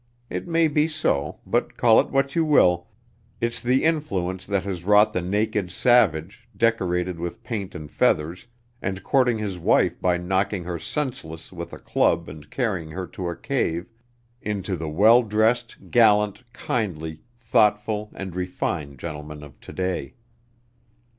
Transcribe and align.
It 0.31 0.47
may 0.47 0.67
be 0.67 0.87
so, 0.87 1.41
but 1.45 1.77
call 1.77 1.99
it 1.99 2.09
what 2.09 2.35
you 2.35 2.43
will, 2.43 2.87
it's 3.39 3.61
the 3.61 3.83
influence 3.83 4.47
that 4.47 4.63
has 4.63 4.83
wrought 4.83 5.13
the 5.13 5.21
naked 5.21 5.69
savage, 5.71 6.49
decorated 6.57 7.19
with 7.19 7.43
paint 7.43 7.75
and 7.75 7.87
feathers, 7.91 8.47
and 8.81 9.03
courting 9.03 9.37
his 9.37 9.59
wife 9.59 10.01
by 10.01 10.17
knocking 10.17 10.63
her 10.63 10.79
senseless 10.79 11.53
with 11.53 11.71
a 11.71 11.77
club 11.77 12.27
and 12.27 12.49
carrying 12.49 12.89
her 12.89 13.05
to 13.05 13.29
a 13.29 13.35
cave, 13.35 13.91
into 14.41 14.75
the 14.75 14.89
well 14.89 15.21
dressed, 15.21 15.91
gallant, 15.91 16.51
kindly, 16.51 17.21
thoughtful 17.39 18.09
and 18.15 18.35
refined 18.35 18.97
gentleman 18.97 19.43
of 19.43 19.59
to 19.61 19.71
day. 19.71 20.15